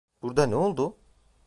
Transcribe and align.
Burada 0.21 0.45
ne 0.45 0.55
oldu? 0.55 0.97